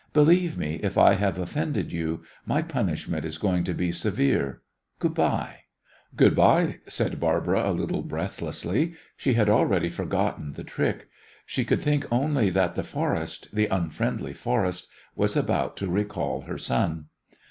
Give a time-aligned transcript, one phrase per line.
[0.13, 4.63] Believe me, if I have offended you, my punishment is going to be severe.
[4.97, 5.57] Good by."
[6.15, 8.95] "Good by," said Barbara, a little breathlessly.
[9.15, 11.07] She had already forgotten the trick.
[11.45, 16.57] She could think only that the forest, the unfriendly forest, was about to recall her
[16.57, 17.09] son.